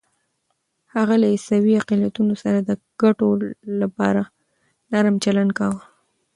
هغه 0.95 1.15
له 1.21 1.27
عیسوي 1.33 1.73
اقلیتونو 1.81 2.33
سره 2.43 2.59
د 2.61 2.71
ګټو 3.01 3.27
لپاره 3.81 4.21
نرم 4.91 5.15
چلند 5.23 5.51
کاوه. 5.59 5.81